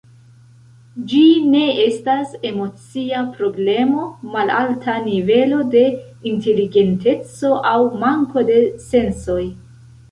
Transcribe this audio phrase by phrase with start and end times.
[1.09, 1.19] Ĝi
[1.55, 5.85] ne estas emocia problemo, malalta nivelo de
[6.33, 8.61] inteligenteco aŭ manko de
[8.91, 9.41] sensoj.